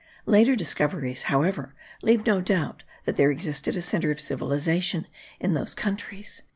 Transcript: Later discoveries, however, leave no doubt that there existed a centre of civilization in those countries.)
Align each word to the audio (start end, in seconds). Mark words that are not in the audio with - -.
Later 0.25 0.55
discoveries, 0.55 1.21
however, 1.29 1.75
leave 2.01 2.25
no 2.25 2.41
doubt 2.41 2.81
that 3.05 3.17
there 3.17 3.29
existed 3.29 3.77
a 3.77 3.83
centre 3.83 4.09
of 4.09 4.19
civilization 4.19 5.05
in 5.39 5.53
those 5.53 5.75
countries.) 5.75 6.41